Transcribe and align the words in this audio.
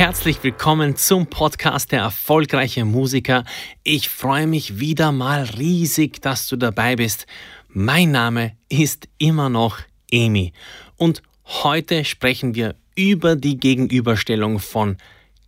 Herzlich 0.00 0.42
willkommen 0.42 0.96
zum 0.96 1.26
Podcast 1.26 1.92
der 1.92 2.00
erfolgreiche 2.00 2.86
Musiker. 2.86 3.44
Ich 3.84 4.08
freue 4.08 4.46
mich 4.46 4.80
wieder 4.80 5.12
mal 5.12 5.42
riesig, 5.42 6.22
dass 6.22 6.46
du 6.48 6.56
dabei 6.56 6.96
bist. 6.96 7.26
Mein 7.68 8.10
Name 8.10 8.56
ist 8.70 9.08
immer 9.18 9.50
noch 9.50 9.78
Emi 10.10 10.54
und 10.96 11.20
heute 11.44 12.06
sprechen 12.06 12.54
wir 12.54 12.76
über 12.96 13.36
die 13.36 13.58
Gegenüberstellung 13.58 14.58
von 14.58 14.96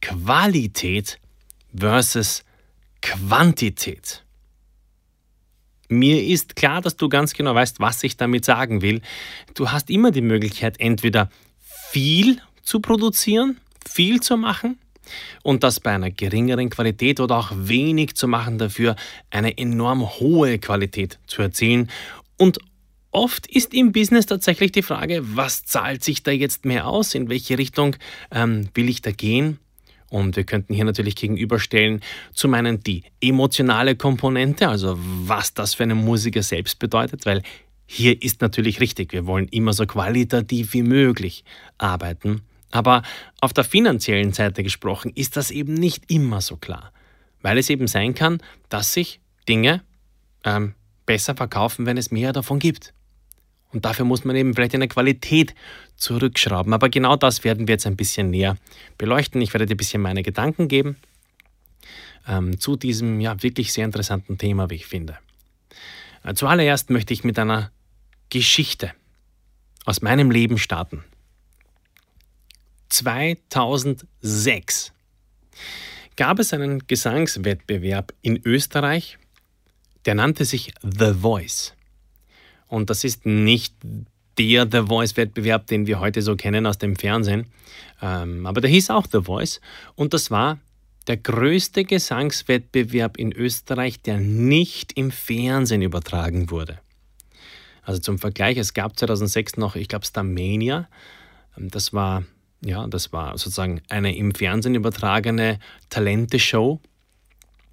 Qualität 0.03 1.19
versus 1.75 2.45
Quantität. 3.01 4.23
Mir 5.89 6.23
ist 6.23 6.57
klar, 6.57 6.83
dass 6.83 6.99
du 6.99 7.09
ganz 7.09 7.33
genau 7.33 7.55
weißt, 7.55 7.81
was 7.81 8.03
ich 8.03 8.19
damit 8.19 8.45
sagen 8.45 8.83
will. 8.83 9.01
Du 9.55 9.71
hast 9.71 9.89
immer 9.89 10.11
die 10.11 10.21
Möglichkeit, 10.21 10.79
entweder 10.79 11.31
viel 11.91 12.43
zu 12.63 12.81
produzieren 12.81 13.57
viel 13.89 14.21
zu 14.21 14.37
machen 14.37 14.79
und 15.43 15.63
das 15.63 15.81
bei 15.81 15.93
einer 15.93 16.11
geringeren 16.11 16.71
Qualität 16.71 17.21
oder 17.21 17.39
auch 17.39 17.53
wenig 17.55 18.15
zu 18.15 18.29
machen 18.29 18.59
dafür, 18.59 18.97
eine 19.31 19.59
enorm 19.59 20.09
hohe 20.21 20.59
Qualität 20.59 21.19
zu 21.27 21.43
erzielen. 21.43 21.91
Und 22.37 22.59
oft 23.11 23.47
ist 23.47 23.75
im 23.75 23.93
Business 23.93 24.27
tatsächlich 24.27 24.73
die 24.73 24.83
Frage, 24.83 25.21
was 25.23 25.65
zahlt 25.65 26.03
sich 26.03 26.23
da 26.23 26.31
jetzt 26.31 26.65
mehr 26.65 26.87
aus, 26.87 27.15
in 27.15 27.29
welche 27.29 27.59
Richtung 27.59 27.97
ähm, 28.31 28.69
will 28.75 28.89
ich 28.89 29.03
da 29.03 29.13
gehen? 29.13 29.59
Und 30.09 30.37
wir 30.37 30.45
könnten 30.45 30.75
hier 30.75 30.85
natürlich 30.85 31.17
gegenüberstellen, 31.17 32.01
zum 32.35 32.53
einen 32.53 32.83
die 32.83 33.03
emotionale 33.23 33.97
Komponente, 33.97 34.69
also 34.69 34.99
was 34.99 35.55
das 35.55 35.73
für 35.73 35.85
einen 35.85 35.97
Musiker 35.97 36.43
selbst 36.43 36.79
bedeutet, 36.79 37.25
weil 37.25 37.43
hier 37.87 38.23
ist 38.23 38.43
natürlich 38.43 38.81
richtig, 38.81 39.13
wir 39.13 39.27
wollen 39.27 39.49
immer 39.49 39.73
so 39.73 39.87
qualitativ 39.87 40.75
wie 40.75 40.83
möglich 40.83 41.45
arbeiten. 41.79 42.43
Aber 42.73 43.03
auf 43.41 43.53
der 43.53 43.65
finanziellen 43.65 44.33
Seite 44.33 44.65
gesprochen 44.65 45.13
ist 45.15 45.37
das 45.37 45.53
eben 45.53 45.75
nicht 45.75 46.11
immer 46.11 46.41
so 46.41 46.57
klar, 46.57 46.93
weil 47.43 47.59
es 47.59 47.71
eben 47.71 47.87
sein 47.87 48.15
kann, 48.15 48.43
dass 48.69 48.93
sich 48.93 49.21
Dinge 49.49 49.83
ähm, 50.45 50.75
besser 51.07 51.37
verkaufen, 51.37 51.87
wenn 51.87 51.99
es 51.99 52.11
mehr 52.11 52.33
davon 52.33 52.59
gibt. 52.59 52.93
Und 53.73 53.85
dafür 53.85 54.05
muss 54.05 54.25
man 54.25 54.37
eben 54.37 54.55
vielleicht 54.55 54.75
eine 54.75 54.89
Qualität 54.89 55.55
zurückschrauben. 55.97 56.75
Aber 56.75 56.89
genau 56.89 57.17
das 57.17 57.45
werden 57.45 57.69
wir 57.69 57.75
jetzt 57.75 57.87
ein 57.87 57.97
bisschen 57.97 58.31
näher 58.31 58.57
beleuchten. 58.99 59.41
Ich 59.41 59.55
werde 59.55 59.67
dir 59.67 59.75
ein 59.75 59.79
bisschen 59.79 60.03
meine 60.03 60.23
Gedanken 60.23 60.69
geben 60.69 60.97
ähm, 62.27 62.59
zu 62.59 62.77
diesem 62.77 63.21
ja 63.21 63.43
wirklich 63.43 63.73
sehr 63.73 63.85
interessanten 63.85 64.39
Thema, 64.39 64.71
wie 64.71 64.77
ich 64.77 64.87
finde. 64.87 65.19
Äh, 66.25 66.35
zuallererst 66.35 66.91
möchte 66.91 67.13
ich 67.13 67.25
mit 67.25 67.39
einer 67.39 67.71
Geschichte 68.31 68.93
aus 69.85 70.03
meinem 70.03 70.31
Leben 70.31 70.59
starten. 70.59 71.05
2006 72.93 74.93
gab 76.17 76.39
es 76.39 76.53
einen 76.53 76.87
Gesangswettbewerb 76.87 78.13
in 78.21 78.41
Österreich, 78.45 79.19
der 80.05 80.15
nannte 80.15 80.45
sich 80.45 80.75
The 80.83 81.15
Voice. 81.15 81.75
Und 82.69 82.91
das 82.91 83.05
ist 83.05 83.25
nicht 83.27 83.75
der 84.39 84.67
The 84.71 84.87
Voice-Wettbewerb, 84.87 85.67
den 85.67 85.87
wir 85.87 86.01
heute 86.01 86.23
so 86.23 86.37
kennen 86.37 86.67
aus 86.67 86.79
dem 86.79 86.97
Fernsehen, 86.97 87.47
ähm, 88.01 88.47
aber 88.47 88.61
der 88.61 88.71
hieß 88.71 88.91
auch 88.91 89.07
The 89.11 89.23
Voice. 89.23 89.61
Und 89.95 90.15
das 90.15 90.31
war 90.31 90.59
der 91.07 91.17
größte 91.17 91.85
Gesangswettbewerb 91.85 93.17
in 93.17 93.33
Österreich, 93.33 94.03
der 94.03 94.19
nicht 94.19 94.93
im 94.95 95.11
Fernsehen 95.11 95.83
übertragen 95.83 96.51
wurde. 96.51 96.79
Also 97.83 98.01
zum 98.01 98.19
Vergleich, 98.19 98.59
es 98.59 98.75
gab 98.75 98.99
2006 98.99 99.57
noch, 99.57 99.77
ich 99.77 99.89
glaube, 99.89 100.07
Starmania. 100.07 100.89
Ähm, 101.59 101.71
das 101.71 101.93
war 101.93 102.25
ja, 102.65 102.87
das 102.87 103.13
war 103.13 103.37
sozusagen 103.39 103.83
eine 103.89 104.17
im 104.17 104.35
Fernsehen 104.35 104.75
übertragene 104.75 105.59
Talente-Show. 105.91 106.81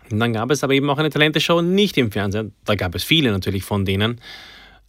Und 0.10 0.20
dann 0.20 0.34
gab 0.34 0.50
es 0.50 0.64
aber 0.64 0.74
eben 0.74 0.90
auch 0.90 0.98
eine 0.98 1.12
Talente-Show 1.12 1.62
nicht 1.62 1.98
im 1.98 2.12
Fernsehen. 2.12 2.54
Da 2.66 2.76
gab 2.76 2.96
es 2.96 3.04
viele 3.04 3.32
natürlich 3.32 3.64
von 3.64 3.86
denen. 3.86 4.20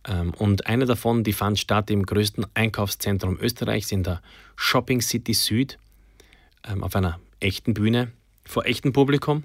Ähm, 0.08 0.32
und 0.38 0.66
eine 0.66 0.86
davon, 0.86 1.22
die 1.22 1.34
fand 1.34 1.58
statt 1.58 1.90
im 1.90 2.06
größten 2.06 2.46
Einkaufszentrum 2.54 3.38
Österreichs 3.38 3.92
in 3.92 4.02
der 4.02 4.22
Shopping 4.56 5.02
City 5.02 5.34
Süd 5.34 5.78
ähm, 6.66 6.82
auf 6.82 6.96
einer 6.96 7.20
echten 7.38 7.74
Bühne 7.74 8.10
vor 8.46 8.64
echtem 8.64 8.94
Publikum. 8.94 9.44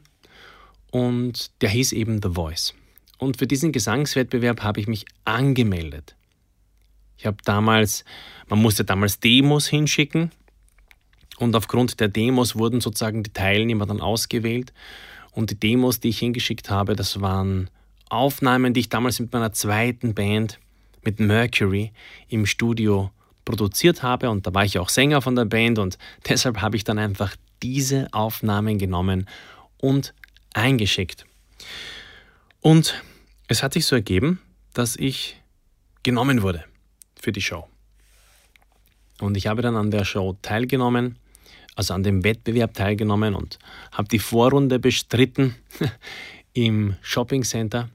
Und 0.89 1.51
der 1.61 1.69
hieß 1.69 1.91
eben 1.91 2.21
The 2.23 2.29
Voice. 2.29 2.73
Und 3.17 3.37
für 3.37 3.47
diesen 3.47 3.73
Gesangswettbewerb 3.73 4.63
habe 4.63 4.79
ich 4.79 4.87
mich 4.87 5.05
angemeldet. 5.25 6.15
Ich 7.17 7.25
habe 7.25 7.37
damals, 7.43 8.05
man 8.47 8.61
musste 8.61 8.85
damals 8.85 9.19
Demos 9.19 9.67
hinschicken 9.67 10.31
und 11.37 11.55
aufgrund 11.55 11.99
der 11.99 12.07
Demos 12.07 12.55
wurden 12.55 12.81
sozusagen 12.81 13.23
die 13.23 13.33
Teilnehmer 13.33 13.85
dann 13.85 14.01
ausgewählt. 14.01 14.73
Und 15.31 15.51
die 15.51 15.59
Demos, 15.59 15.99
die 15.99 16.09
ich 16.09 16.19
hingeschickt 16.19 16.69
habe, 16.69 16.95
das 16.95 17.19
waren 17.19 17.69
Aufnahmen, 18.09 18.73
die 18.73 18.81
ich 18.81 18.89
damals 18.89 19.19
mit 19.19 19.33
meiner 19.33 19.51
zweiten 19.51 20.13
Band, 20.13 20.59
mit 21.03 21.19
Mercury, 21.19 21.91
im 22.29 22.45
Studio 22.45 23.11
produziert 23.43 24.01
habe. 24.01 24.29
Und 24.29 24.47
da 24.47 24.53
war 24.53 24.63
ich 24.63 24.79
auch 24.79 24.89
Sänger 24.89 25.21
von 25.21 25.35
der 25.35 25.45
Band 25.45 25.77
und 25.77 25.97
deshalb 26.27 26.61
habe 26.61 26.77
ich 26.77 26.83
dann 26.83 26.99
einfach 26.99 27.35
diese 27.61 28.07
Aufnahmen 28.13 28.77
genommen 28.77 29.27
und 29.77 30.13
eingeschickt. 30.53 31.25
Und 32.61 33.03
es 33.47 33.61
hat 33.61 33.73
sich 33.73 33.85
so 33.85 33.95
ergeben, 33.95 34.41
dass 34.73 34.95
ich 34.95 35.41
genommen 36.03 36.41
wurde 36.41 36.63
für 37.19 37.31
die 37.31 37.41
Show. 37.41 37.67
Und 39.19 39.37
ich 39.37 39.47
habe 39.47 39.61
dann 39.61 39.75
an 39.75 39.91
der 39.91 40.05
Show 40.05 40.37
teilgenommen 40.41 41.17
also 41.75 41.93
an 41.93 42.03
dem 42.03 42.23
Wettbewerb 42.23 42.73
teilgenommen 42.73 43.35
und 43.35 43.59
habe 43.91 44.07
die 44.07 44.19
Vorrunde 44.19 44.79
bestritten 44.79 45.55
im 46.53 46.95
Shopping 47.01 47.43
Center. 47.43 47.89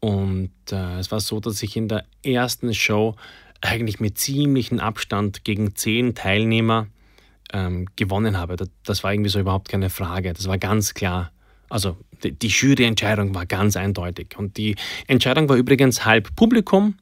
Und 0.00 0.52
äh, 0.70 0.98
es 0.98 1.10
war 1.10 1.20
so, 1.20 1.40
dass 1.40 1.62
ich 1.62 1.76
in 1.76 1.88
der 1.88 2.04
ersten 2.24 2.72
Show 2.72 3.16
eigentlich 3.60 4.00
mit 4.00 4.16
ziemlichem 4.16 4.78
Abstand 4.78 5.44
gegen 5.44 5.74
zehn 5.74 6.14
Teilnehmer 6.14 6.86
ähm, 7.52 7.86
gewonnen 7.96 8.38
habe. 8.38 8.56
Das, 8.56 8.70
das, 8.84 9.04
war 9.04 9.12
irgendwie 9.12 9.30
so 9.30 9.40
überhaupt 9.40 9.68
keine 9.68 9.90
Frage. 9.90 10.32
Das 10.32 10.46
war 10.46 10.56
ganz 10.56 10.94
klar. 10.94 11.32
Also 11.68 11.96
die, 12.22 12.32
die 12.32 12.48
Juryentscheidung 12.48 13.34
war 13.34 13.44
ganz 13.44 13.76
eindeutig. 13.76 14.36
Und 14.38 14.56
die 14.56 14.76
Entscheidung 15.06 15.48
war 15.48 15.56
übrigens 15.56 16.04
halb 16.04 16.34
Publikum, 16.36 16.96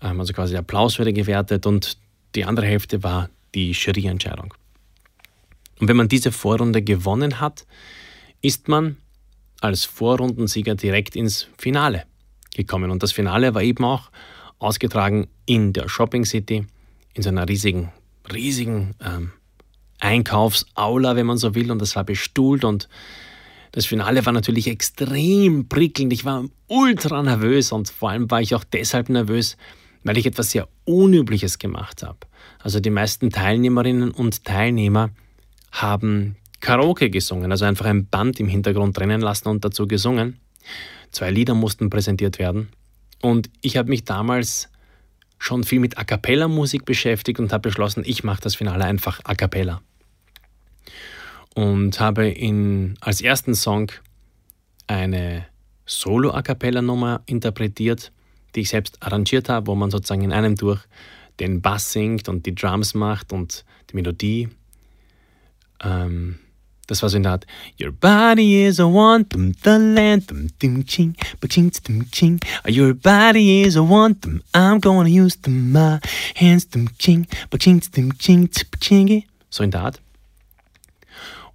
ähm, 0.00 0.20
also 0.20 0.32
quasi 0.32 0.56
Applaus 0.56 0.98
wurde 0.98 1.12
gewertet 1.12 1.66
und 1.66 1.98
die 2.34 2.44
andere 2.44 2.66
Hälfte 2.66 3.02
war 3.02 3.28
die 3.54 3.72
Juryentscheidung. 3.72 4.54
Und 5.80 5.88
wenn 5.88 5.96
man 5.96 6.08
diese 6.08 6.32
Vorrunde 6.32 6.82
gewonnen 6.82 7.40
hat, 7.40 7.66
ist 8.40 8.68
man 8.68 8.96
als 9.60 9.84
Vorrundensieger 9.84 10.74
direkt 10.74 11.16
ins 11.16 11.48
Finale 11.56 12.04
gekommen. 12.54 12.90
Und 12.90 13.02
das 13.02 13.12
Finale 13.12 13.54
war 13.54 13.62
eben 13.62 13.84
auch 13.84 14.10
ausgetragen 14.58 15.28
in 15.46 15.72
der 15.72 15.88
Shopping 15.88 16.24
City, 16.24 16.66
in 17.14 17.22
so 17.22 17.28
einer 17.28 17.48
riesigen, 17.48 17.92
riesigen 18.32 18.94
ähm, 19.04 19.32
Einkaufsaula, 20.00 21.16
wenn 21.16 21.26
man 21.26 21.38
so 21.38 21.54
will. 21.54 21.70
Und 21.70 21.80
das 21.80 21.96
war 21.96 22.04
bestuhlt 22.04 22.64
und 22.64 22.88
das 23.72 23.86
Finale 23.86 24.24
war 24.24 24.32
natürlich 24.32 24.66
extrem 24.66 25.68
prickelnd. 25.68 26.12
Ich 26.12 26.24
war 26.24 26.44
ultra 26.66 27.22
nervös 27.22 27.70
und 27.72 27.90
vor 27.90 28.10
allem 28.10 28.30
war 28.30 28.40
ich 28.40 28.54
auch 28.54 28.64
deshalb 28.64 29.08
nervös, 29.08 29.56
weil 30.04 30.18
ich 30.18 30.26
etwas 30.26 30.50
sehr 30.50 30.68
Unübliches 30.84 31.58
gemacht 31.58 32.02
habe. 32.02 32.18
Also 32.60 32.80
die 32.80 32.90
meisten 32.90 33.30
Teilnehmerinnen 33.30 34.10
und 34.10 34.44
Teilnehmer 34.44 35.10
haben 35.70 36.36
Karaoke 36.60 37.10
gesungen, 37.10 37.52
also 37.52 37.64
einfach 37.64 37.86
ein 37.86 38.06
Band 38.06 38.40
im 38.40 38.48
Hintergrund 38.48 38.96
trennen 38.96 39.20
lassen 39.20 39.48
und 39.48 39.64
dazu 39.64 39.86
gesungen. 39.86 40.40
Zwei 41.10 41.30
Lieder 41.30 41.54
mussten 41.54 41.90
präsentiert 41.90 42.38
werden. 42.38 42.68
Und 43.22 43.50
ich 43.62 43.76
habe 43.76 43.88
mich 43.88 44.04
damals 44.04 44.68
schon 45.38 45.64
viel 45.64 45.80
mit 45.80 45.98
A 45.98 46.04
cappella 46.04 46.48
Musik 46.48 46.84
beschäftigt 46.84 47.38
und 47.38 47.52
habe 47.52 47.68
beschlossen, 47.68 48.02
ich 48.04 48.24
mache 48.24 48.40
das 48.42 48.56
Finale 48.56 48.84
einfach 48.84 49.20
A 49.24 49.34
cappella. 49.34 49.80
Und 51.54 51.98
habe 52.00 52.28
in, 52.28 52.96
als 53.00 53.20
ersten 53.20 53.54
Song 53.54 53.90
eine 54.86 55.46
Solo-A 55.86 56.42
cappella 56.42 56.82
Nummer 56.82 57.22
interpretiert, 57.26 58.12
die 58.54 58.60
ich 58.60 58.70
selbst 58.70 59.02
arrangiert 59.02 59.48
habe, 59.48 59.66
wo 59.66 59.74
man 59.74 59.90
sozusagen 59.90 60.22
in 60.22 60.32
einem 60.32 60.56
durch 60.56 60.80
den 61.40 61.60
Bass 61.60 61.92
singt 61.92 62.28
und 62.28 62.46
die 62.46 62.54
Drums 62.54 62.94
macht 62.94 63.32
und 63.32 63.64
die 63.90 63.96
Melodie. 63.96 64.48
Ähm, 65.82 66.38
Das 66.88 67.02
war 67.02 67.10
so 67.10 67.18
in 67.18 67.22
der 67.22 67.32
Art, 67.32 67.46
Your 67.78 67.92
body 67.92 68.66
is 68.66 68.80
a 68.80 68.84
one, 68.84 69.24
dum, 69.24 69.52
the 69.62 69.76
land, 69.76 70.30
dum, 70.30 70.48
dum, 70.58 70.86
ching, 70.86 71.14
ching, 71.46 71.70
dum, 71.86 72.10
ching. 72.10 72.40
Your 72.66 72.94
body 72.94 73.62
is 73.62 73.76
a 73.76 73.82
one, 73.82 74.16
dum, 74.18 74.42
I'm 74.54 74.80
gonna 74.80 75.10
use 75.10 75.36
dum, 75.36 75.70
my 75.70 75.98
hands, 76.34 76.66
dum, 76.66 76.88
ching, 76.98 77.26
ching, 77.58 77.82
dum, 77.94 78.16
ching, 78.18 78.48
ching. 78.80 79.24
So 79.50 79.62
in 79.62 79.70
der 79.70 79.82
Art. 79.82 80.00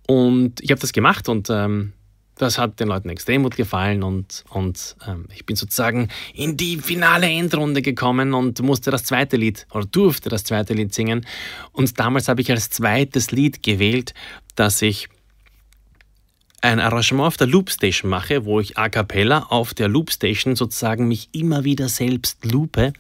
Und 0.08 0.62
ich 0.62 0.70
habe 0.70 0.80
das 0.80 0.94
gemacht 0.94 1.28
und 1.28 1.50
ähm, 1.50 1.94
das 2.36 2.58
hat 2.58 2.80
den 2.80 2.88
Leuten 2.88 3.10
extrem 3.10 3.44
gut 3.44 3.56
gefallen 3.56 4.04
und, 4.04 4.44
und 4.50 4.96
ähm, 5.08 5.26
ich 5.34 5.46
bin 5.46 5.56
sozusagen 5.56 6.10
in 6.34 6.58
die 6.58 6.78
finale 6.78 7.28
Endrunde 7.28 7.82
gekommen 7.82 8.34
und 8.34 8.62
musste 8.62 8.92
das 8.92 9.04
zweite 9.04 9.38
Lied 9.38 9.68
oder 9.72 9.86
durfte 9.86 10.30
das 10.30 10.44
zweite 10.44 10.74
Lied 10.74 10.94
singen. 10.94 11.26
Und 11.72 12.00
damals 12.00 12.28
habe 12.28 12.42
ich 12.42 12.52
als 12.52 12.70
zweites 12.70 13.32
Lied 13.32 13.62
gewählt, 13.62 14.14
dass 14.56 14.82
ich 14.82 15.10
ein 16.62 16.80
Arrangement 16.80 17.28
auf 17.28 17.38
der 17.38 17.48
Loopstation 17.48 18.10
mache, 18.10 18.46
wo 18.46 18.62
ich 18.62 18.78
a 18.78 18.88
cappella 18.88 19.48
auf 19.50 19.74
der 19.74 19.90
Loopstation 19.90 20.56
sozusagen 20.56 21.10
mich 21.10 21.28
immer 21.34 21.66
wieder 21.66 21.90
selbst 21.90 22.46
loope, 22.46 22.94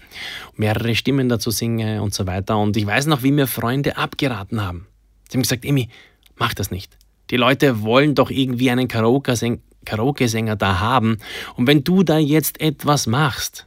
mehrere 0.58 0.96
Stimmen 0.96 1.30
dazu 1.30 1.50
singe 1.50 2.02
und 2.02 2.14
so 2.14 2.28
weiter. 2.28 2.58
Und 2.58 2.76
ich 2.76 2.86
weiß 2.86 3.06
noch, 3.06 3.24
wie 3.24 3.32
mir 3.32 3.48
Freunde 3.48 3.96
abgeraten 3.96 4.62
haben. 4.62 4.88
Sie 5.30 5.38
haben 5.38 5.44
gesagt, 5.44 5.64
Emi, 5.64 5.88
mach 6.36 6.54
das 6.54 6.72
nicht. 6.72 6.98
Die 7.34 7.38
Leute 7.38 7.82
wollen 7.82 8.14
doch 8.14 8.30
irgendwie 8.30 8.70
einen 8.70 8.88
Karaoke-Sänger 8.88 10.56
da 10.56 10.80
haben. 10.80 11.18
Und 11.56 11.66
wenn 11.66 11.84
du 11.84 12.04
da 12.04 12.20
jetzt 12.20 12.62
etwas 12.62 13.08
machst, 13.08 13.66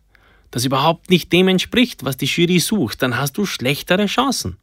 das 0.52 0.64
überhaupt 0.64 1.10
nicht 1.10 1.32
dem 1.32 1.48
entspricht, 1.48 2.04
was 2.04 2.16
die 2.16 2.26
Jury 2.26 2.60
sucht, 2.60 3.02
dann 3.02 3.18
hast 3.18 3.36
du 3.36 3.44
schlechtere 3.44 4.06
Chancen. 4.06 4.56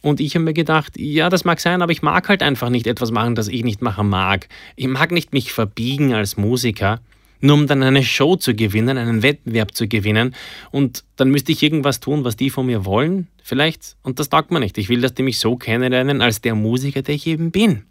Und 0.00 0.18
ich 0.18 0.34
habe 0.34 0.44
mir 0.44 0.54
gedacht, 0.54 0.94
ja, 0.98 1.28
das 1.28 1.44
mag 1.44 1.60
sein, 1.60 1.82
aber 1.82 1.92
ich 1.92 2.02
mag 2.02 2.28
halt 2.28 2.42
einfach 2.42 2.68
nicht 2.68 2.88
etwas 2.88 3.12
machen, 3.12 3.36
das 3.36 3.46
ich 3.46 3.62
nicht 3.62 3.80
machen 3.80 4.08
mag. 4.08 4.48
Ich 4.74 4.88
mag 4.88 5.12
nicht 5.12 5.32
mich 5.32 5.52
verbiegen 5.52 6.14
als 6.14 6.36
Musiker, 6.36 6.98
nur 7.40 7.54
um 7.54 7.66
dann 7.66 7.82
eine 7.82 8.02
Show 8.02 8.36
zu 8.36 8.54
gewinnen, 8.54 8.96
einen 8.96 9.22
Wettbewerb 9.22 9.74
zu 9.74 9.88
gewinnen. 9.88 10.34
Und 10.70 11.04
dann 11.16 11.30
müsste 11.30 11.52
ich 11.52 11.62
irgendwas 11.62 12.00
tun, 12.00 12.24
was 12.24 12.36
die 12.36 12.50
von 12.50 12.66
mir 12.66 12.84
wollen, 12.84 13.28
vielleicht. 13.42 13.96
Und 14.02 14.18
das 14.18 14.28
taugt 14.28 14.50
mir 14.50 14.60
nicht. 14.60 14.78
Ich 14.78 14.88
will, 14.88 15.00
dass 15.00 15.14
die 15.14 15.22
mich 15.22 15.38
so 15.38 15.56
kennenlernen 15.56 16.22
als 16.22 16.40
der 16.40 16.54
Musiker, 16.54 17.02
der 17.02 17.14
ich 17.14 17.26
eben 17.26 17.50
bin. 17.50 17.84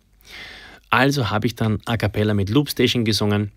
Also 0.90 1.30
habe 1.30 1.48
ich 1.48 1.56
dann 1.56 1.80
a 1.86 1.98
cappella 1.98 2.34
mit 2.34 2.50
Loopstation 2.50 3.06
gesungen 3.06 3.52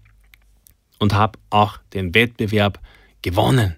und 0.99 1.15
habe 1.15 1.39
auch 1.51 1.79
den 1.93 2.15
Wettbewerb 2.15 2.81
gewonnen. 3.23 3.77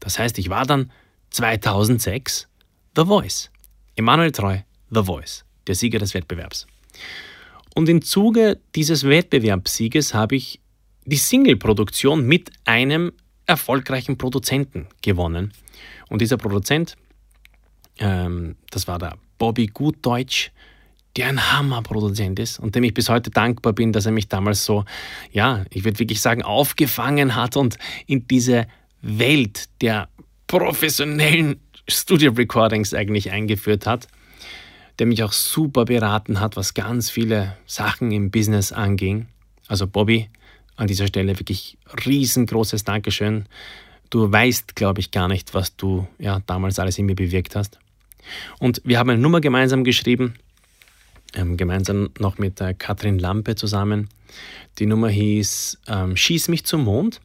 Das 0.00 0.18
heißt, 0.18 0.38
ich 0.38 0.48
war 0.48 0.64
dann 0.64 0.90
2006 1.30 2.48
The 2.96 3.04
Voice. 3.04 3.50
Emanuel 3.96 4.32
Treu, 4.32 4.58
The 4.90 5.02
Voice, 5.04 5.44
der 5.66 5.74
Sieger 5.74 5.98
des 5.98 6.14
Wettbewerbs. 6.14 6.66
Und 7.74 7.88
im 7.88 8.02
Zuge 8.02 8.58
dieses 8.74 9.04
Wettbewerbssieges 9.04 10.14
habe 10.14 10.36
ich 10.36 10.60
die 11.06 11.16
Single-Produktion 11.16 12.26
mit 12.26 12.50
einem 12.64 13.12
erfolgreichen 13.46 14.18
Produzenten 14.18 14.88
gewonnen. 15.02 15.52
Und 16.08 16.20
dieser 16.20 16.36
Produzent, 16.36 16.96
ähm, 17.98 18.56
das 18.70 18.86
war 18.88 18.98
der 18.98 19.16
Bobby 19.38 19.68
Gutdeutsch, 19.68 20.50
der 21.16 21.28
ein 21.28 21.52
Hammerproduzent 21.52 22.38
ist 22.38 22.58
und 22.58 22.74
dem 22.74 22.84
ich 22.84 22.92
bis 22.92 23.08
heute 23.08 23.30
dankbar 23.30 23.72
bin, 23.72 23.92
dass 23.92 24.04
er 24.04 24.12
mich 24.12 24.28
damals 24.28 24.64
so, 24.64 24.84
ja, 25.32 25.64
ich 25.70 25.84
würde 25.84 25.98
wirklich 25.98 26.20
sagen, 26.20 26.42
aufgefangen 26.42 27.34
hat 27.34 27.56
und 27.56 27.78
in 28.06 28.28
diese 28.28 28.66
Welt 29.00 29.64
der 29.80 30.08
professionellen 30.46 31.60
Studio 31.88 32.32
Recordings 32.32 32.92
eigentlich 32.92 33.30
eingeführt 33.30 33.86
hat, 33.86 34.08
der 34.98 35.06
mich 35.06 35.22
auch 35.22 35.32
super 35.32 35.84
beraten 35.84 36.40
hat, 36.40 36.56
was 36.56 36.74
ganz 36.74 37.10
viele 37.10 37.56
Sachen 37.66 38.12
im 38.12 38.30
Business 38.30 38.72
anging. 38.72 39.28
Also 39.68 39.86
Bobby, 39.86 40.28
an 40.76 40.86
dieser 40.86 41.06
Stelle 41.06 41.38
wirklich 41.38 41.78
riesengroßes 42.06 42.84
Dankeschön. 42.84 43.46
Du 44.10 44.30
weißt, 44.30 44.76
glaube 44.76 45.00
ich, 45.00 45.10
gar 45.10 45.28
nicht, 45.28 45.54
was 45.54 45.76
du 45.76 46.06
ja, 46.18 46.40
damals 46.46 46.78
alles 46.78 46.98
in 46.98 47.06
mir 47.06 47.16
bewirkt 47.16 47.56
hast. 47.56 47.78
Und 48.58 48.80
wir 48.84 48.98
haben 48.98 49.10
eine 49.10 49.20
Nummer 49.20 49.40
gemeinsam 49.40 49.84
geschrieben, 49.84 50.34
ähm, 51.34 51.56
gemeinsam 51.56 52.10
noch 52.18 52.38
mit 52.38 52.60
äh, 52.60 52.74
Katrin 52.74 53.18
Lampe 53.18 53.54
zusammen. 53.56 54.08
Die 54.78 54.86
Nummer 54.86 55.08
hieß 55.08 55.78
ähm, 55.88 56.16
Schieß 56.16 56.48
mich 56.48 56.64
zum 56.64 56.84
Mond. 56.84 57.20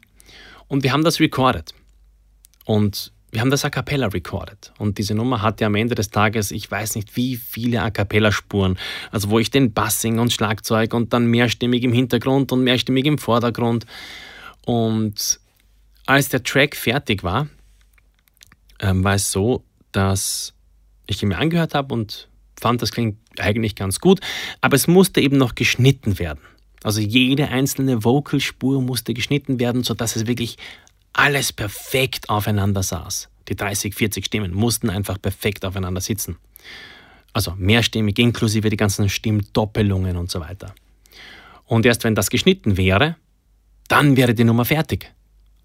Und 0.68 0.82
wir 0.82 0.92
haben 0.92 1.04
das 1.04 1.20
recorded. 1.20 1.74
Und 2.64 3.12
wir 3.32 3.40
haben 3.40 3.50
das 3.50 3.64
A 3.64 3.70
Cappella 3.70 4.08
recorded. 4.08 4.72
Und 4.78 4.98
diese 4.98 5.14
Nummer 5.14 5.40
hatte 5.40 5.64
am 5.64 5.74
Ende 5.74 5.94
des 5.94 6.10
Tages, 6.10 6.50
ich 6.50 6.70
weiß 6.70 6.96
nicht 6.96 7.16
wie 7.16 7.36
viele 7.36 7.80
A 7.82 7.90
Cappella 7.90 8.30
Spuren, 8.30 8.78
also 9.10 9.30
wo 9.30 9.38
ich 9.38 9.50
den 9.50 9.72
Bassing 9.72 10.18
und 10.18 10.32
Schlagzeug 10.32 10.92
und 10.92 11.14
dann 11.14 11.26
mehrstimmig 11.26 11.82
im 11.82 11.94
Hintergrund 11.94 12.52
und 12.52 12.62
mehrstimmig 12.62 13.06
im 13.06 13.16
Vordergrund. 13.16 13.86
Und 14.66 15.40
als 16.04 16.28
der 16.28 16.42
Track 16.42 16.76
fertig 16.76 17.24
war, 17.24 17.48
ähm, 18.80 19.02
war 19.02 19.14
es 19.14 19.32
so, 19.32 19.64
dass 19.92 20.52
ich 21.06 21.22
ihn 21.22 21.30
mir 21.30 21.38
angehört 21.38 21.74
habe 21.74 21.94
und 21.94 22.28
fand, 22.60 22.82
das 22.82 22.92
klingt 22.92 23.16
eigentlich 23.38 23.76
ganz 23.76 23.98
gut, 23.98 24.20
aber 24.60 24.76
es 24.76 24.86
musste 24.86 25.22
eben 25.22 25.38
noch 25.38 25.54
geschnitten 25.54 26.18
werden. 26.18 26.40
Also 26.84 27.00
jede 27.00 27.48
einzelne 27.48 28.04
Vocalspur 28.04 28.82
musste 28.82 29.14
geschnitten 29.14 29.58
werden, 29.58 29.84
sodass 29.84 30.16
es 30.16 30.26
wirklich 30.26 30.58
alles 31.12 31.52
perfekt 31.52 32.28
aufeinander 32.28 32.82
saß. 32.82 33.28
Die 33.48 33.56
30, 33.56 33.94
40 33.94 34.26
Stimmen 34.26 34.54
mussten 34.54 34.90
einfach 34.90 35.20
perfekt 35.20 35.64
aufeinander 35.64 36.00
sitzen. 36.00 36.36
Also 37.32 37.54
mehrstimmig, 37.56 38.18
inklusive 38.18 38.70
die 38.70 38.76
ganzen 38.76 39.08
Stimmdoppelungen 39.08 40.16
und 40.16 40.30
so 40.30 40.40
weiter. 40.40 40.74
Und 41.64 41.86
erst 41.86 42.04
wenn 42.04 42.14
das 42.14 42.30
geschnitten 42.30 42.76
wäre, 42.76 43.16
dann 43.88 44.16
wäre 44.16 44.34
die 44.34 44.44
Nummer 44.44 44.64
fertig, 44.64 45.12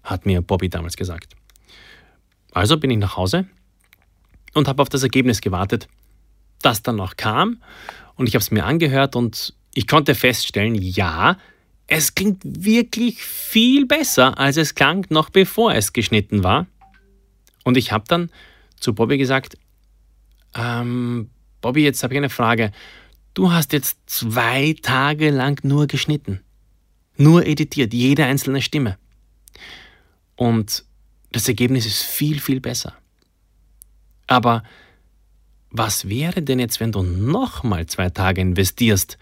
hat 0.02 0.26
mir 0.26 0.42
Bobby 0.42 0.68
damals 0.68 0.96
gesagt. 0.96 1.34
Also 2.52 2.78
bin 2.78 2.90
ich 2.90 2.98
nach 2.98 3.16
Hause 3.16 3.46
und 4.54 4.68
habe 4.68 4.82
auf 4.82 4.88
das 4.88 5.02
Ergebnis 5.02 5.40
gewartet, 5.40 5.88
das 6.62 6.82
dann 6.82 6.96
noch 6.96 7.16
kam. 7.16 7.62
Und 8.16 8.28
ich 8.28 8.34
habe 8.34 8.42
es 8.42 8.50
mir 8.50 8.64
angehört 8.64 9.14
und 9.14 9.54
ich 9.74 9.86
konnte 9.86 10.14
feststellen, 10.14 10.74
ja, 10.74 11.36
es 11.88 12.14
klingt 12.14 12.42
wirklich 12.44 13.22
viel 13.22 13.86
besser, 13.86 14.38
als 14.38 14.58
es 14.58 14.74
klang, 14.74 15.06
noch 15.08 15.30
bevor 15.30 15.74
es 15.74 15.94
geschnitten 15.94 16.44
war. 16.44 16.66
Und 17.64 17.76
ich 17.76 17.92
habe 17.92 18.04
dann 18.06 18.30
zu 18.78 18.94
Bobby 18.94 19.16
gesagt, 19.16 19.56
ähm, 20.54 21.30
Bobby, 21.62 21.82
jetzt 21.82 22.02
habe 22.02 22.14
ich 22.14 22.18
eine 22.18 22.30
Frage. 22.30 22.72
Du 23.32 23.52
hast 23.52 23.72
jetzt 23.72 23.98
zwei 24.06 24.76
Tage 24.82 25.30
lang 25.30 25.64
nur 25.64 25.86
geschnitten, 25.86 26.40
nur 27.16 27.46
editiert, 27.46 27.94
jede 27.94 28.24
einzelne 28.26 28.60
Stimme. 28.60 28.98
Und 30.36 30.84
das 31.32 31.48
Ergebnis 31.48 31.86
ist 31.86 32.02
viel, 32.02 32.38
viel 32.38 32.60
besser. 32.60 32.94
Aber 34.26 34.62
was 35.70 36.08
wäre 36.08 36.42
denn 36.42 36.58
jetzt, 36.58 36.80
wenn 36.80 36.92
du 36.92 37.02
nochmal 37.02 37.86
zwei 37.86 38.10
Tage 38.10 38.42
investierst 38.42 39.18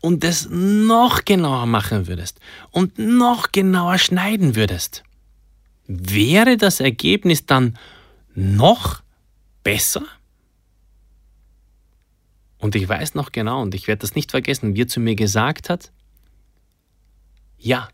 und 0.00 0.24
es 0.24 0.48
noch 0.50 1.24
genauer 1.24 1.66
machen 1.66 2.06
würdest 2.06 2.40
und 2.70 2.98
noch 2.98 3.52
genauer 3.52 3.98
schneiden 3.98 4.56
würdest, 4.56 5.02
wäre 5.86 6.56
das 6.56 6.80
Ergebnis 6.80 7.46
dann 7.46 7.78
noch 8.34 9.02
besser? 9.62 10.04
Und 12.58 12.74
ich 12.74 12.88
weiß 12.88 13.14
noch 13.14 13.32
genau, 13.32 13.62
und 13.62 13.74
ich 13.74 13.86
werde 13.86 14.00
das 14.00 14.14
nicht 14.14 14.30
vergessen, 14.30 14.74
wie 14.74 14.82
er 14.82 14.88
zu 14.88 15.00
mir 15.00 15.14
gesagt 15.14 15.68
hat, 15.68 15.92
ja, 17.58 17.88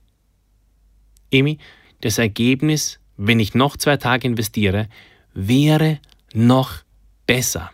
Emi, 1.31 1.59
das 2.01 2.19
Ergebnis, 2.19 2.99
wenn 3.17 3.41
ich 3.41 3.55
noch 3.55 3.77
zwei 3.77 3.97
Tage 3.97 4.27
investiere, 4.27 4.89
wäre 5.35 6.01
noch 6.35 6.83
besser. 7.27 7.71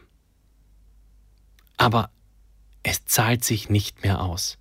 Aber 1.76 2.10
es 2.82 3.04
zahlt 3.04 3.44
sich 3.44 3.68
nicht 3.68 4.02
mehr 4.02 4.20
aus. 4.20 4.58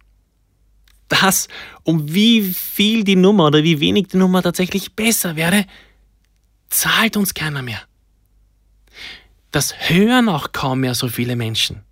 Das, 1.07 1.47
um 1.83 2.13
wie 2.13 2.41
viel 2.41 3.03
die 3.03 3.15
Nummer 3.15 3.47
oder 3.47 3.63
wie 3.63 3.79
wenig 3.79 4.07
die 4.07 4.17
Nummer 4.17 4.43
tatsächlich 4.43 4.93
besser 4.93 5.35
wäre, 5.35 5.65
zahlt 6.69 7.15
uns 7.15 7.33
keiner 7.33 7.61
mehr. 7.61 7.81
Das 9.51 9.89
hören 9.89 10.27
auch 10.27 10.51
kaum 10.51 10.81
mehr 10.81 10.95
so 10.95 11.07
viele 11.07 11.35
Menschen. 11.35 11.83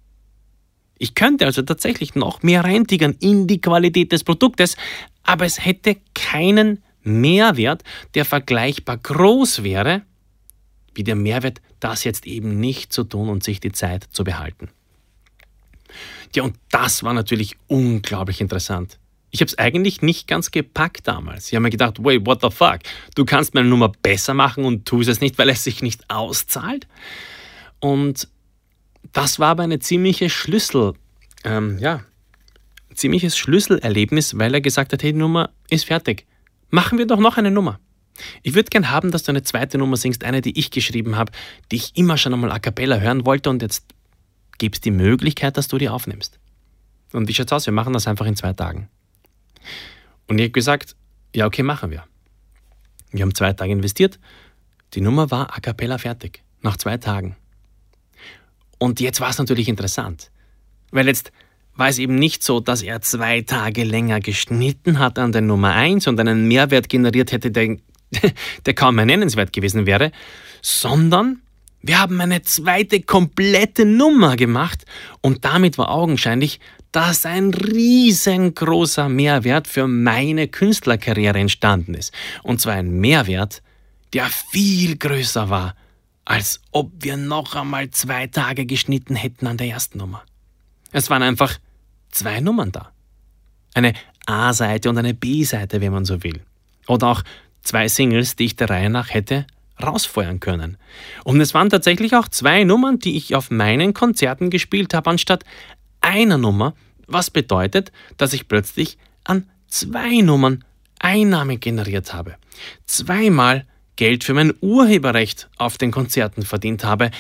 Ich 0.97 1.15
könnte 1.15 1.45
also 1.45 1.61
tatsächlich 1.61 2.15
noch 2.15 2.43
mehr 2.43 2.63
reintigern 2.63 3.15
in 3.19 3.47
die 3.47 3.61
Qualität 3.61 4.11
des 4.11 4.23
Produktes, 4.23 4.75
aber 5.23 5.45
es 5.45 5.63
hätte 5.63 5.97
keinen 6.13 6.83
Mehrwert, 7.03 7.83
der 8.13 8.25
vergleichbar 8.25 8.97
groß 8.97 9.63
wäre, 9.63 10.01
wie 10.93 11.03
der 11.03 11.15
Mehrwert, 11.15 11.61
das 11.79 12.03
jetzt 12.03 12.25
eben 12.25 12.59
nicht 12.59 12.93
zu 12.93 13.03
tun 13.03 13.29
und 13.29 13.43
sich 13.43 13.59
die 13.59 13.71
Zeit 13.71 14.05
zu 14.09 14.23
behalten. 14.23 14.69
Ja, 16.35 16.43
und 16.43 16.55
das 16.69 17.03
war 17.03 17.13
natürlich 17.13 17.55
unglaublich 17.67 18.41
interessant. 18.41 18.99
Ich 19.31 19.41
habe 19.41 19.49
es 19.49 19.57
eigentlich 19.57 20.01
nicht 20.01 20.27
ganz 20.27 20.51
gepackt 20.51 21.07
damals. 21.07 21.47
Ich 21.47 21.55
habe 21.55 21.63
mir 21.63 21.69
gedacht, 21.69 22.03
wait, 22.03 22.25
what 22.25 22.41
the 22.41 22.49
fuck? 22.49 22.79
Du 23.15 23.25
kannst 23.25 23.53
meine 23.53 23.67
Nummer 23.67 23.89
besser 23.89 24.33
machen 24.33 24.63
und 24.63 24.85
tust 24.85 25.09
es 25.09 25.19
nicht, 25.19 25.37
weil 25.37 25.49
es 25.49 25.63
sich 25.63 25.81
nicht 25.81 26.09
auszahlt. 26.09 26.87
Und 27.79 28.29
das 29.11 29.39
war 29.39 29.49
aber 29.49 29.63
eine 29.63 29.79
ziemliche 29.79 30.29
Schlüssel, 30.29 30.93
ähm, 31.43 31.77
ja, 31.79 32.03
ziemliches 32.93 33.37
Schlüsselerlebnis, 33.37 34.37
weil 34.37 34.53
er 34.53 34.61
gesagt 34.61 34.93
hat, 34.93 35.03
hey, 35.03 35.11
die 35.11 35.19
Nummer 35.19 35.51
ist 35.69 35.85
fertig. 35.85 36.25
Machen 36.69 36.97
wir 36.97 37.05
doch 37.05 37.19
noch 37.19 37.37
eine 37.37 37.51
Nummer. 37.51 37.79
Ich 38.43 38.55
würde 38.55 38.69
gern 38.69 38.89
haben, 38.89 39.11
dass 39.11 39.23
du 39.23 39.31
eine 39.31 39.43
zweite 39.43 39.77
Nummer 39.77 39.97
singst, 39.97 40.23
eine, 40.23 40.41
die 40.41 40.57
ich 40.57 40.71
geschrieben 40.71 41.17
habe, 41.17 41.31
die 41.71 41.75
ich 41.77 41.91
immer 41.95 42.17
schon 42.17 42.33
einmal 42.33 42.51
a 42.51 42.59
cappella 42.59 42.99
hören 42.99 43.25
wollte 43.25 43.49
und 43.49 43.61
jetzt 43.61 43.85
gibt 44.57 44.75
es 44.75 44.81
die 44.81 44.91
Möglichkeit, 44.91 45.57
dass 45.57 45.67
du 45.67 45.77
die 45.77 45.89
aufnimmst. 45.89 46.39
Und 47.13 47.27
wie 47.27 47.33
schaut's 47.33 47.53
aus? 47.53 47.65
Wir 47.65 47.73
machen 47.73 47.93
das 47.93 48.07
einfach 48.07 48.25
in 48.25 48.35
zwei 48.35 48.53
Tagen. 48.53 48.89
Und 50.27 50.37
ich 50.39 50.45
habe 50.45 50.51
gesagt, 50.51 50.95
ja, 51.33 51.45
okay, 51.45 51.63
machen 51.63 51.91
wir. 51.91 52.03
Wir 53.11 53.21
haben 53.21 53.35
zwei 53.35 53.53
Tage 53.53 53.71
investiert. 53.71 54.19
Die 54.93 55.01
Nummer 55.01 55.31
war 55.31 55.55
a 55.55 55.59
cappella 55.59 55.97
fertig. 55.97 56.43
Nach 56.61 56.77
zwei 56.77 56.97
Tagen. 56.97 57.35
Und 58.77 58.99
jetzt 58.99 59.21
war 59.21 59.29
es 59.29 59.37
natürlich 59.37 59.69
interessant. 59.69 60.31
Weil 60.91 61.07
jetzt 61.07 61.31
war 61.75 61.89
es 61.89 61.99
eben 61.99 62.15
nicht 62.15 62.43
so, 62.43 62.59
dass 62.59 62.81
er 62.81 63.01
zwei 63.01 63.41
Tage 63.41 63.83
länger 63.83 64.19
geschnitten 64.19 64.99
hat 64.99 65.19
an 65.19 65.31
der 65.31 65.41
Nummer 65.41 65.73
1 65.73 66.07
und 66.07 66.19
einen 66.19 66.47
Mehrwert 66.47 66.89
generiert 66.89 67.31
hätte, 67.31 67.51
der, 67.51 67.77
der 68.65 68.73
kaum 68.73 68.95
mehr 68.95 69.05
nennenswert 69.05 69.53
gewesen 69.53 69.85
wäre, 69.85 70.11
sondern 70.61 71.41
wir 71.85 71.99
haben 71.99 72.19
eine 72.19 72.41
zweite 72.41 73.01
komplette 73.01 73.85
Nummer 73.85 74.35
gemacht 74.37 74.85
und 75.21 75.45
damit 75.45 75.77
war 75.77 75.91
augenscheinlich, 75.91 76.59
dass 76.91 77.27
ein 77.27 77.53
riesengroßer 77.53 79.07
Mehrwert 79.07 79.67
für 79.67 79.87
meine 79.87 80.47
Künstlerkarriere 80.47 81.37
entstanden 81.37 81.93
ist. 81.93 82.11
Und 82.41 82.59
zwar 82.59 82.73
ein 82.73 82.99
Mehrwert, 82.99 83.61
der 84.13 84.25
viel 84.25 84.97
größer 84.97 85.51
war, 85.51 85.75
als 86.23 86.59
ob 86.71 86.91
wir 87.03 87.17
noch 87.17 87.53
einmal 87.53 87.91
zwei 87.91 88.25
Tage 88.25 88.65
geschnitten 88.65 89.15
hätten 89.15 89.45
an 89.45 89.57
der 89.57 89.67
ersten 89.67 89.99
Nummer. 89.99 90.23
Es 90.91 91.11
waren 91.11 91.21
einfach 91.21 91.59
zwei 92.09 92.39
Nummern 92.39 92.71
da. 92.71 92.93
Eine 93.75 93.93
A-Seite 94.25 94.89
und 94.89 94.97
eine 94.97 95.13
B-Seite, 95.13 95.81
wenn 95.81 95.91
man 95.91 96.05
so 96.05 96.23
will. 96.23 96.41
Oder 96.87 97.09
auch 97.09 97.23
zwei 97.61 97.87
Singles, 97.87 98.35
die 98.35 98.45
ich 98.45 98.55
der 98.55 98.71
Reihe 98.71 98.89
nach 98.89 99.13
hätte 99.13 99.45
rausfeuern 99.81 100.39
können. 100.39 100.77
Und 101.23 101.41
es 101.41 101.53
waren 101.53 101.69
tatsächlich 101.69 102.15
auch 102.15 102.27
zwei 102.27 102.63
Nummern, 102.63 102.99
die 102.99 103.17
ich 103.17 103.35
auf 103.35 103.51
meinen 103.51 103.93
Konzerten 103.93 104.49
gespielt 104.49 104.93
habe, 104.93 105.09
anstatt 105.09 105.43
einer 106.01 106.37
Nummer, 106.37 106.73
was 107.07 107.29
bedeutet, 107.29 107.91
dass 108.17 108.33
ich 108.33 108.47
plötzlich 108.47 108.97
an 109.23 109.49
zwei 109.67 110.21
Nummern 110.21 110.63
Einnahme 110.99 111.57
generiert 111.57 112.13
habe. 112.13 112.35
Zweimal 112.85 113.65
Geld 113.95 114.23
für 114.23 114.33
mein 114.33 114.53
Urheberrecht 114.61 115.49
auf 115.57 115.77
den 115.77 115.91
Konzerten 115.91 116.43
verdient 116.43 116.83
habe 116.83 117.11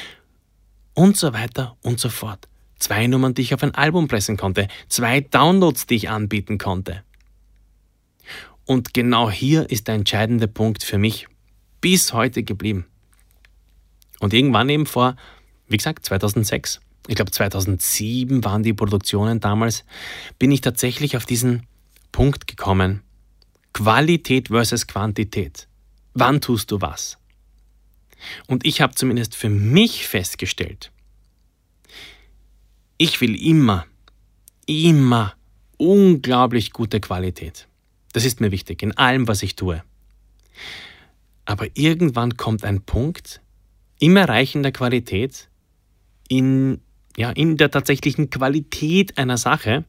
und 0.93 1.17
so 1.17 1.33
weiter 1.33 1.77
und 1.81 1.99
so 1.99 2.09
fort. 2.09 2.47
Zwei 2.79 3.07
Nummern, 3.07 3.33
die 3.33 3.41
ich 3.41 3.53
auf 3.53 3.63
ein 3.63 3.75
Album 3.75 4.07
pressen 4.07 4.37
konnte, 4.37 4.67
zwei 4.89 5.21
Downloads, 5.21 5.87
die 5.87 5.95
ich 5.95 6.09
anbieten 6.09 6.57
konnte. 6.57 7.03
Und 8.65 8.93
genau 8.93 9.29
hier 9.29 9.69
ist 9.69 9.87
der 9.87 9.95
entscheidende 9.95 10.47
Punkt 10.47 10.83
für 10.83 10.97
mich 10.97 11.27
bis 11.85 12.13
heute 12.13 12.41
geblieben. 12.41 12.87
Und 14.19 14.33
irgendwann 14.33 14.69
eben 14.69 14.87
vor, 14.87 15.15
wie 15.67 15.77
gesagt, 15.77 16.03
2006, 16.03 16.81
ich 17.07 17.13
glaube 17.13 17.29
2007 17.29 18.43
waren 18.43 18.63
die 18.63 18.73
Produktionen 18.73 19.39
damals, 19.39 19.85
bin 20.39 20.49
ich 20.51 20.61
tatsächlich 20.61 21.15
auf 21.15 21.27
diesen 21.27 21.67
Punkt 22.11 22.47
gekommen. 22.47 23.03
Qualität 23.71 24.47
versus 24.47 24.87
Quantität. 24.87 25.67
Wann 26.15 26.41
tust 26.41 26.71
du 26.71 26.81
was? 26.81 27.19
Und 28.47 28.65
ich 28.65 28.81
habe 28.81 28.95
zumindest 28.95 29.35
für 29.35 29.49
mich 29.49 30.07
festgestellt, 30.07 30.91
ich 32.97 33.21
will 33.21 33.39
immer, 33.39 33.85
immer 34.65 35.35
unglaublich 35.77 36.71
gute 36.73 36.99
Qualität. 36.99 37.67
Das 38.11 38.25
ist 38.25 38.41
mir 38.41 38.49
wichtig 38.49 38.81
in 38.81 38.97
allem, 38.97 39.27
was 39.27 39.43
ich 39.43 39.55
tue. 39.55 39.83
Aber 41.45 41.67
irgendwann 41.75 42.37
kommt 42.37 42.63
ein 42.63 42.81
Punkt 42.81 43.41
im 43.99 44.17
Erreichen 44.17 44.63
der 44.63 44.71
Qualität, 44.71 45.47
in, 46.27 46.81
ja, 47.15 47.29
in 47.31 47.57
der 47.57 47.71
tatsächlichen 47.71 48.29
Qualität 48.29 49.17
einer 49.17 49.37
Sache, 49.37 49.85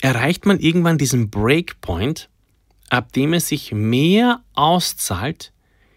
erreicht 0.00 0.46
man 0.46 0.60
irgendwann 0.60 0.98
diesen 0.98 1.28
Breakpoint, 1.28 2.28
ab 2.88 3.12
dem 3.12 3.34
es 3.34 3.48
sich 3.48 3.72
mehr 3.72 4.42
auszahlt, 4.54 5.52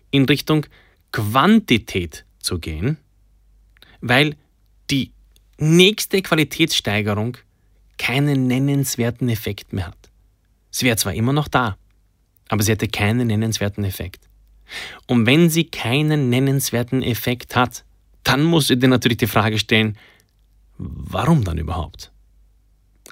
in 0.10 0.26
Richtung 0.26 0.66
Quantität 1.12 2.26
zu 2.40 2.60
gehen, 2.60 2.98
weil 4.02 4.36
die 4.90 5.12
nächste 5.58 6.22
Qualitätssteigerung 6.22 7.38
keinen 7.98 8.48
nennenswerten 8.48 9.30
Effekt 9.30 9.74
mehr 9.74 9.88
hat. 9.88 10.10
Sie 10.72 10.86
wäre 10.86 10.98
zwar 10.98 11.14
immer 11.14 11.34
noch 11.34 11.48
da, 11.48 11.78
aber 12.52 12.64
sie 12.64 12.74
hätte 12.74 12.90
keinen 12.90 13.28
nennenswerten 13.28 13.86
Effekt. 13.86 14.28
Und 15.08 15.26
wenn 15.26 15.50
sie 15.50 15.64
keinen 15.64 16.30
nennenswerten 16.30 17.02
Effekt 17.02 17.56
hat, 17.56 17.86
dann 18.24 18.44
musst 18.44 18.70
du 18.70 18.76
dir 18.76 18.90
natürlich 18.90 19.20
die 19.20 19.28
Frage 19.28 19.58
stellen, 19.58 19.98
warum 20.78 21.46
dann 21.46 21.58
überhaupt? 21.58 22.12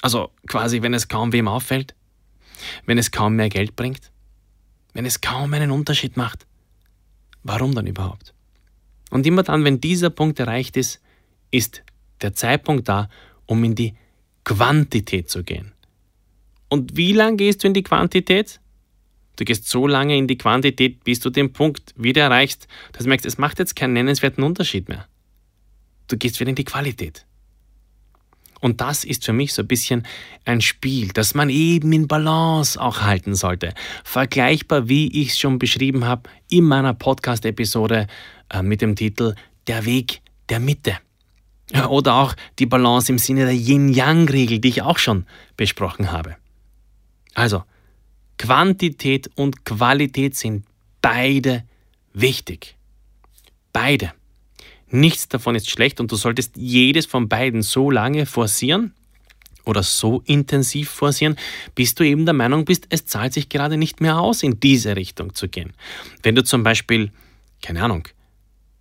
Also 0.02 0.30
quasi, 0.46 0.82
wenn 0.82 0.94
es 0.94 1.08
kaum 1.08 1.32
wem 1.32 1.48
auffällt, 1.48 1.96
wenn 2.86 2.98
es 2.98 3.12
kaum 3.12 3.38
mehr 3.38 3.48
Geld 3.48 3.78
bringt, 3.78 4.12
wenn 4.94 5.06
es 5.06 5.22
kaum 5.22 5.54
einen 5.54 5.72
Unterschied 5.72 6.18
macht, 6.18 6.46
warum 7.44 7.74
dann 7.74 7.88
überhaupt? 7.88 8.34
Und 9.10 9.26
immer 9.26 9.44
dann, 9.44 9.64
wenn 9.64 9.80
dieser 9.80 10.10
Punkt 10.10 10.38
erreicht 10.42 10.76
ist, 10.76 11.02
ist 11.50 11.82
der 12.20 12.34
Zeitpunkt 12.34 12.90
da, 12.90 13.08
um 13.46 13.64
in 13.64 13.74
die 13.74 13.96
Quantität 14.44 15.30
zu 15.30 15.46
gehen. 15.46 15.72
Und 16.68 16.98
wie 16.98 17.14
lange 17.14 17.38
gehst 17.38 17.64
du 17.64 17.68
in 17.68 17.74
die 17.74 17.84
Quantität? 17.84 18.60
Du 19.40 19.46
gehst 19.46 19.70
so 19.70 19.88
lange 19.88 20.18
in 20.18 20.28
die 20.28 20.38
Quantität, 20.38 21.02
bis 21.06 21.22
du 21.22 21.30
den 21.30 21.54
Punkt 21.54 21.94
wieder 21.96 22.24
erreichst, 22.24 22.68
dass 22.92 23.04
du 23.04 23.10
merkst, 23.10 23.26
es 23.26 23.38
macht 23.38 23.58
jetzt 23.58 23.74
keinen 23.74 23.94
nennenswerten 23.94 24.44
Unterschied 24.44 24.90
mehr. 24.90 25.08
Du 26.10 26.18
gehst 26.18 26.42
wieder 26.42 26.50
in 26.50 26.58
die 26.58 26.66
Qualität. 26.66 27.26
Und 28.60 28.82
das 28.82 29.06
ist 29.06 29.24
für 29.24 29.32
mich 29.32 29.54
so 29.54 29.62
ein 29.62 29.68
bisschen 29.70 30.06
ein 30.44 30.60
Spiel, 30.60 31.08
das 31.14 31.36
man 31.36 31.50
eben 31.50 31.94
in 31.94 32.10
Balance 32.10 32.82
auch 32.82 33.00
halten 33.00 33.34
sollte. 33.34 33.74
Vergleichbar, 34.04 34.90
wie 34.90 35.08
ich 35.22 35.30
es 35.30 35.40
schon 35.40 35.58
beschrieben 35.58 36.04
habe 36.04 36.30
in 36.50 36.66
meiner 36.66 36.94
Podcast-Episode 36.94 38.08
äh, 38.50 38.62
mit 38.62 38.82
dem 38.82 38.98
Titel 38.98 39.36
Der 39.68 39.86
Weg 39.86 40.20
der 40.50 40.60
Mitte. 40.60 40.98
Oder 41.88 42.16
auch 42.16 42.36
die 42.58 42.66
Balance 42.66 43.10
im 43.10 43.20
Sinne 43.20 43.46
der 43.46 43.56
Yin-Yang-Regel, 43.56 44.60
die 44.60 44.68
ich 44.68 44.82
auch 44.82 44.98
schon 44.98 45.26
besprochen 45.56 46.12
habe. 46.12 46.36
Also, 47.36 47.64
Quantität 48.40 49.30
und 49.36 49.66
Qualität 49.66 50.36
sind 50.36 50.66
beide 51.02 51.64
wichtig. 52.14 52.78
Beide. 53.74 54.14
Nichts 54.88 55.28
davon 55.28 55.54
ist 55.54 55.70
schlecht 55.70 56.00
und 56.00 56.12
du 56.12 56.16
solltest 56.16 56.56
jedes 56.56 57.06
von 57.06 57.30
beiden 57.30 57.62
so 57.62 57.92
lange 57.92 58.26
forcieren 58.26 58.96
oder 59.66 59.84
so 59.84 60.24
intensiv 60.26 60.90
forcieren, 60.90 61.36
bis 61.76 61.94
du 61.94 62.04
eben 62.04 62.26
der 62.26 62.34
Meinung 62.34 62.66
bist, 62.66 62.88
es 62.90 63.06
zahlt 63.06 63.34
sich 63.34 63.50
gerade 63.50 63.78
nicht 63.78 64.02
mehr 64.02 64.18
aus, 64.18 64.42
in 64.42 64.60
diese 64.60 64.96
Richtung 64.96 65.36
zu 65.36 65.48
gehen. 65.48 65.74
Wenn 66.24 66.34
du 66.34 66.44
zum 66.44 66.64
Beispiel, 66.64 67.12
keine 67.62 67.84
Ahnung, 67.84 68.08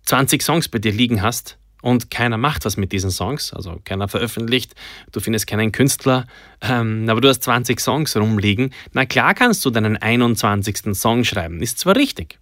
20 0.05 0.41
Songs 0.41 0.67
bei 0.67 0.79
dir 0.79 0.93
liegen 0.93 1.21
hast 1.21 1.58
und 1.81 2.11
keiner 2.11 2.37
macht 2.37 2.65
was 2.65 2.77
mit 2.77 2.91
diesen 2.91 3.11
Songs, 3.11 3.53
also 3.53 3.79
keiner 3.83 4.07
veröffentlicht, 4.07 4.75
du 5.11 5.19
findest 5.19 5.47
keinen 5.47 5.71
Künstler, 5.71 6.27
ähm, 6.61 7.07
aber 7.09 7.21
du 7.21 7.29
hast 7.29 7.43
20 7.43 7.79
Songs 7.79 8.15
rumliegen, 8.15 8.73
na 8.93 9.05
klar 9.05 9.33
kannst 9.33 9.63
du 9.65 9.69
deinen 9.69 9.97
21. 9.97 10.95
Song 10.95 11.23
schreiben, 11.23 11.61
ist 11.61 11.79
zwar 11.79 11.95
richtig. 11.95 12.39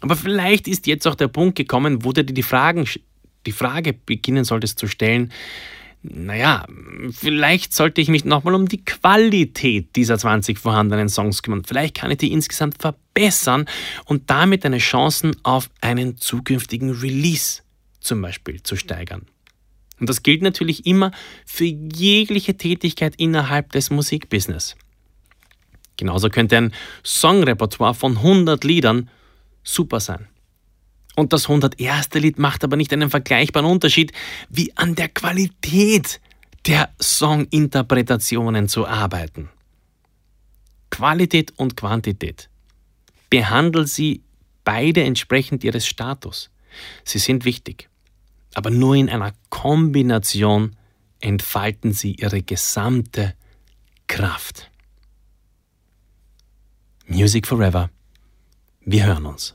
Aber 0.00 0.16
vielleicht 0.16 0.66
ist 0.66 0.86
jetzt 0.86 1.06
auch 1.06 1.14
der 1.14 1.28
Punkt 1.28 1.56
gekommen, 1.56 2.04
wo 2.04 2.12
du 2.12 2.24
dir 2.24 2.34
die, 2.34 2.42
Fragen, 2.42 2.86
die 3.46 3.52
Frage 3.52 3.92
beginnen 3.92 4.44
solltest 4.44 4.78
zu 4.78 4.88
stellen, 4.88 5.32
naja, 6.02 6.66
vielleicht 7.12 7.72
sollte 7.72 8.00
ich 8.00 8.08
mich 8.08 8.24
nochmal 8.24 8.54
um 8.54 8.66
die 8.66 8.84
Qualität 8.84 9.94
dieser 9.94 10.18
20 10.18 10.58
vorhandenen 10.58 11.08
Songs 11.08 11.44
kümmern. 11.44 11.62
Vielleicht 11.64 11.94
kann 11.94 12.10
ich 12.10 12.18
die 12.18 12.32
insgesamt 12.32 12.82
verbessern 12.82 13.66
und 14.06 14.28
damit 14.28 14.64
deine 14.64 14.78
Chancen 14.78 15.36
auf 15.44 15.70
einen 15.80 16.16
zukünftigen 16.16 16.90
Release 16.90 17.62
zum 18.02 18.22
Beispiel 18.22 18.62
zu 18.62 18.76
steigern. 18.76 19.26
Und 20.00 20.08
das 20.08 20.22
gilt 20.22 20.42
natürlich 20.42 20.86
immer 20.86 21.12
für 21.46 21.64
jegliche 21.64 22.56
Tätigkeit 22.56 23.14
innerhalb 23.16 23.72
des 23.72 23.90
Musikbusiness. 23.90 24.76
Genauso 25.96 26.28
könnte 26.28 26.56
ein 26.56 26.74
Songrepertoire 27.04 27.94
von 27.94 28.16
100 28.16 28.64
Liedern 28.64 29.10
super 29.62 30.00
sein. 30.00 30.26
Und 31.14 31.32
das 31.32 31.48
101. 31.48 32.08
Lied 32.14 32.38
macht 32.38 32.64
aber 32.64 32.76
nicht 32.76 32.92
einen 32.92 33.10
vergleichbaren 33.10 33.70
Unterschied, 33.70 34.12
wie 34.48 34.76
an 34.76 34.94
der 34.94 35.08
Qualität 35.08 36.20
der 36.66 36.92
Songinterpretationen 36.98 38.68
zu 38.68 38.86
arbeiten. 38.86 39.50
Qualität 40.90 41.52
und 41.56 41.76
Quantität. 41.76 42.48
Behandle 43.30 43.86
sie 43.86 44.22
beide 44.64 45.02
entsprechend 45.02 45.64
ihres 45.64 45.86
Status. 45.86 46.50
Sie 47.04 47.18
sind 47.18 47.44
wichtig, 47.44 47.88
aber 48.54 48.70
nur 48.70 48.94
in 48.96 49.08
einer 49.08 49.32
Kombination 49.50 50.76
entfalten 51.20 51.92
sie 51.92 52.14
ihre 52.14 52.42
gesamte 52.42 53.34
Kraft. 54.06 54.70
Music 57.06 57.46
Forever. 57.46 57.90
Wir 58.84 59.06
hören 59.06 59.26
uns. 59.26 59.54